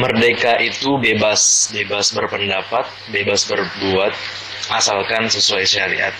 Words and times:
Merdeka 0.00 0.56
itu 0.64 0.96
bebas, 0.96 1.68
bebas 1.68 2.16
berpendapat, 2.16 2.88
bebas 3.12 3.44
berbuat, 3.44 4.12
asalkan 4.72 5.28
sesuai 5.28 5.68
syariat. 5.68 6.16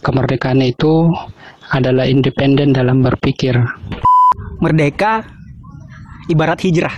Kemerdekaan 0.00 0.64
itu 0.64 1.12
adalah 1.68 2.08
independen 2.08 2.72
dalam 2.72 3.04
berpikir. 3.04 3.60
Merdeka 4.64 5.20
ibarat 6.32 6.64
hijrah. 6.64 6.96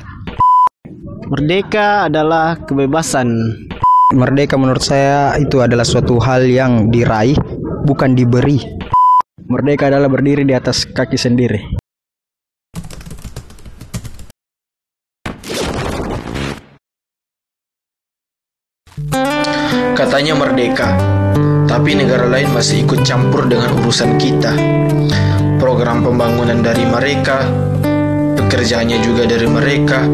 Merdeka 1.26 2.06
adalah 2.06 2.54
kebebasan. 2.62 3.34
Merdeka 4.14 4.54
menurut 4.54 4.86
saya 4.86 5.34
itu 5.42 5.58
adalah 5.58 5.82
suatu 5.82 6.22
hal 6.22 6.46
yang 6.46 6.86
diraih, 6.94 7.34
bukan 7.82 8.14
diberi. 8.14 8.62
Merdeka 9.50 9.90
adalah 9.90 10.06
berdiri 10.06 10.46
di 10.46 10.54
atas 10.54 10.86
kaki 10.86 11.18
sendiri. 11.18 11.75
Katanya 19.96 20.36
merdeka, 20.36 20.92
tapi 21.64 21.96
negara 21.96 22.28
lain 22.28 22.52
masih 22.52 22.84
ikut 22.84 23.00
campur 23.00 23.48
dengan 23.48 23.72
urusan 23.80 24.20
kita. 24.20 24.52
Program 25.56 26.04
pembangunan 26.04 26.60
dari 26.60 26.84
mereka, 26.84 27.48
pekerjaannya 28.36 29.00
juga 29.00 29.24
dari 29.24 29.48
mereka, 29.48 30.04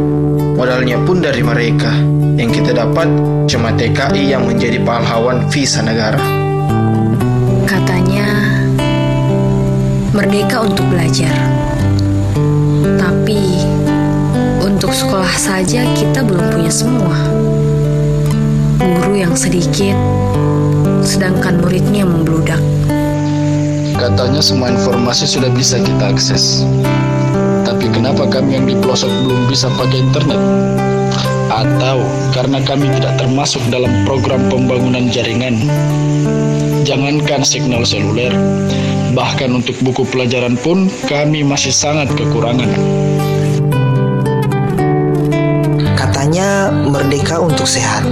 modalnya 0.54 1.02
pun 1.02 1.18
dari 1.18 1.42
mereka. 1.42 1.90
Yang 2.38 2.62
kita 2.62 2.78
dapat 2.78 3.10
cuma 3.50 3.74
TKI 3.74 4.30
yang 4.30 4.46
menjadi 4.46 4.78
pahlawan 4.86 5.50
visa 5.50 5.82
negara. 5.82 6.22
Katanya 7.66 8.62
merdeka 10.14 10.62
untuk 10.62 10.86
belajar. 10.94 11.34
Tapi 13.02 13.66
untuk 14.62 14.94
sekolah 14.94 15.34
saja 15.34 15.82
kita 15.98 16.22
belum 16.22 16.54
punya 16.54 16.70
semua. 16.70 17.18
Guru 19.32 19.40
yang 19.40 19.48
sedikit, 19.48 19.96
sedangkan 21.00 21.64
muridnya 21.64 22.04
membludak. 22.04 22.60
Katanya 23.96 24.44
semua 24.44 24.68
informasi 24.76 25.24
sudah 25.24 25.48
bisa 25.56 25.80
kita 25.80 26.12
akses. 26.12 26.68
Tapi 27.64 27.88
kenapa 27.96 28.28
kami 28.28 28.60
yang 28.60 28.68
di 28.68 28.76
pelosok 28.76 29.08
belum 29.08 29.48
bisa 29.48 29.72
pakai 29.80 30.04
internet? 30.04 30.36
Atau 31.48 32.04
karena 32.36 32.60
kami 32.60 32.92
tidak 33.00 33.16
termasuk 33.16 33.64
dalam 33.72 34.04
program 34.04 34.52
pembangunan 34.52 35.08
jaringan? 35.08 35.64
Jangankan 36.84 37.40
signal 37.40 37.88
seluler, 37.88 38.36
bahkan 39.16 39.48
untuk 39.56 39.80
buku 39.80 40.04
pelajaran 40.12 40.60
pun 40.60 40.92
kami 41.08 41.40
masih 41.40 41.72
sangat 41.72 42.12
kekurangan. 42.20 42.68
Katanya 45.96 46.68
merdeka 46.68 47.40
untuk 47.40 47.64
sehat. 47.64 48.04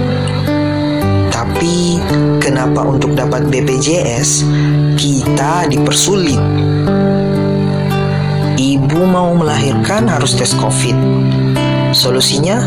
Tapi 1.61 2.01
kenapa 2.41 2.81
untuk 2.81 3.13
dapat 3.13 3.45
BPJS 3.53 4.49
kita 4.97 5.69
dipersulit? 5.69 6.41
Ibu 8.57 9.01
mau 9.05 9.29
melahirkan 9.37 10.09
harus 10.09 10.33
tes 10.33 10.57
COVID. 10.57 10.97
Solusinya, 11.93 12.65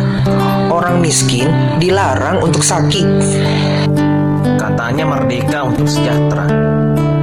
orang 0.70 1.03
miskin 1.03 1.50
dilarang 1.83 2.39
untuk 2.39 2.62
sakit. 2.62 3.03
Katanya 4.62 5.11
merdeka 5.11 5.67
untuk 5.67 5.91
sejahtera. 5.91 6.47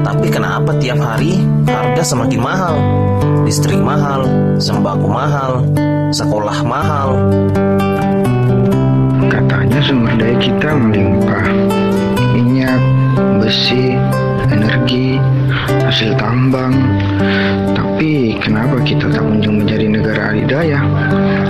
Tapi 0.04 0.28
kenapa 0.28 0.76
tiap 0.76 1.00
hari 1.00 1.40
harga 1.72 2.04
semakin 2.04 2.42
mahal? 2.44 2.76
Listrik 3.48 3.80
mahal, 3.80 4.28
sembako 4.60 5.08
mahal, 5.08 5.64
sekolah 6.12 6.68
mahal. 6.68 7.16
Sumber 9.92 10.16
daya 10.16 10.40
kita 10.40 10.72
melimpah. 10.72 11.46
Minyak, 12.32 12.80
besi, 13.44 14.00
energi, 14.48 15.20
hasil 15.84 16.16
tambang. 16.16 16.72
Tapi 17.76 18.40
kenapa 18.40 18.80
kita 18.88 19.12
tak 19.12 19.20
kunjung 19.20 19.68
menjadi 19.68 19.92
negara 19.92 20.32
adidaya 20.32 20.80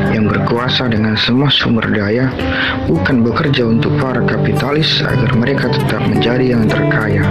yang 0.10 0.26
berkuasa 0.26 0.90
dengan 0.90 1.14
semua 1.22 1.54
sumber 1.54 1.86
daya 1.94 2.34
bukan 2.90 3.22
bekerja 3.22 3.62
untuk 3.62 3.94
para 4.02 4.26
kapitalis 4.26 5.06
agar 5.06 5.38
mereka 5.38 5.70
tetap 5.70 6.02
menjadi 6.02 6.58
yang 6.58 6.66
terkaya. 6.66 7.22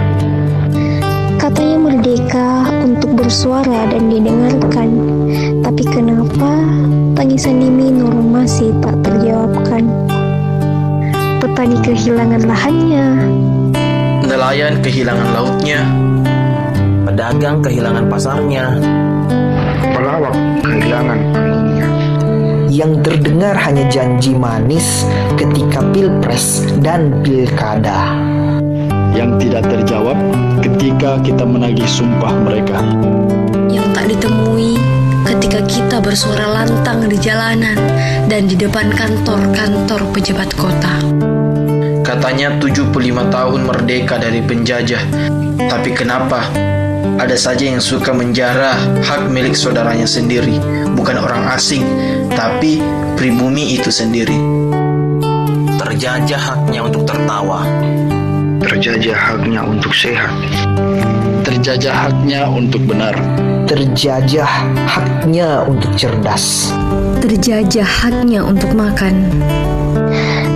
Katanya 1.35 1.91
merdeka 1.91 2.71
untuk 2.87 3.19
bersuara 3.19 3.83
dan 3.91 4.07
didengarkan, 4.07 4.89
tapi 5.59 5.83
kenapa 5.91 6.55
tangisan 7.19 7.59
di 7.59 7.67
minor 7.67 8.15
masih 8.15 8.71
tak? 8.79 8.90
Petani 11.41 11.73
kehilangan 11.81 12.45
lahannya, 12.45 13.05
Nelayan 14.21 14.77
kehilangan 14.85 15.29
lautnya, 15.33 15.81
Pedagang 17.01 17.65
kehilangan 17.65 18.05
pasarnya. 18.05 18.77
Pelawak 19.81 20.37
kehilangan. 20.61 21.19
Yang 22.69 22.93
terdengar 23.01 23.57
hanya 23.57 23.89
janji 23.89 24.37
manis 24.37 25.09
ketika 25.33 25.81
pilpres 25.89 26.69
dan 26.85 27.09
pilkada. 27.25 28.13
Yang 29.17 29.41
tidak 29.41 29.65
terjawab 29.65 30.17
ketika 30.61 31.17
kita 31.25 31.41
menagih 31.41 31.89
sumpah 31.89 32.37
mereka. 32.37 32.85
Yang 33.65 33.87
tak 33.97 34.05
ditemui 34.13 34.50
ketika 35.61 35.77
kita 35.85 35.97
bersuara 36.01 36.47
lantang 36.49 37.05
di 37.05 37.17
jalanan 37.21 37.77
dan 38.25 38.49
di 38.49 38.57
depan 38.57 38.89
kantor-kantor 38.89 40.01
pejabat 40.09 40.49
kota. 40.57 40.93
katanya 42.01 42.57
75 42.57 42.91
tahun 43.29 43.59
merdeka 43.69 44.17
dari 44.17 44.41
penjajah. 44.41 44.99
Tapi 45.69 45.89
kenapa 45.93 46.49
ada 47.21 47.37
saja 47.37 47.69
yang 47.69 47.79
suka 47.79 48.09
menjarah 48.11 48.75
hak 49.05 49.29
milik 49.29 49.53
saudaranya 49.53 50.09
sendiri, 50.09 50.57
bukan 50.97 51.21
orang 51.21 51.45
asing, 51.53 51.85
tapi 52.33 52.81
pribumi 53.15 53.77
itu 53.77 53.93
sendiri. 53.93 54.35
Terjajah 55.77 56.41
haknya 56.41 56.89
untuk 56.89 57.05
tertawa. 57.05 57.63
Terjajah 58.65 59.15
haknya 59.15 59.61
untuk 59.61 59.93
sehat. 59.93 60.33
Terjajah 61.51 62.07
haknya 62.07 62.47
untuk 62.47 62.79
benar. 62.87 63.11
Terjajah 63.67 64.47
haknya 64.87 65.67
untuk 65.67 65.91
cerdas. 65.99 66.71
Terjajah 67.19 67.83
haknya 67.83 68.39
untuk 68.39 68.71
makan. 68.71 69.27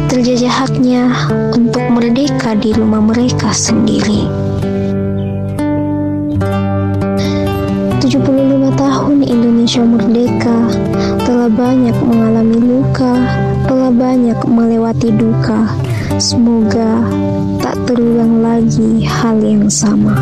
terjajah 0.08 0.48
haknya 0.48 1.12
untuk 1.52 1.84
merdeka 1.92 2.56
di 2.56 2.72
rumah 2.72 3.04
mereka 3.04 3.52
sendiri. 3.52 4.24
75 8.00 8.80
tahun 8.80 9.20
Indonesia 9.20 9.84
merdeka 9.84 10.72
telah 11.28 11.52
banyak 11.52 11.98
mengalami 12.08 12.56
luka, 12.64 13.20
telah 13.68 13.92
banyak 13.92 14.40
melewati 14.48 15.12
duka. 15.12 15.76
Semoga 16.16 17.04
tak 17.60 17.76
terulang 17.84 18.40
lagi 18.40 19.04
hal 19.04 19.44
yang 19.44 19.68
sama. 19.68 20.16